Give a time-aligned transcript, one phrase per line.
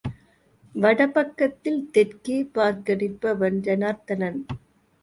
[0.75, 4.41] வட பக்கத்தில் தெற்கே பார்க்க நிற்பவன் ஜனார்த்தனன்.